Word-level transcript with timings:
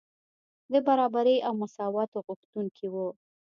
د 0.71 0.73
برابرۍ 0.87 1.37
او 1.47 1.53
مساواتو 1.61 2.17
غوښتونکي 2.27 2.87
وو. 2.93 3.07